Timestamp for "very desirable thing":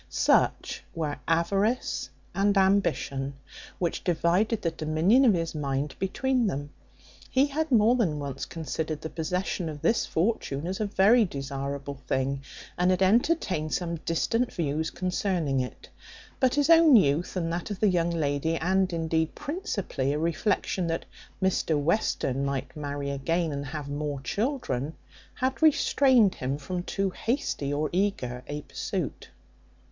10.87-12.41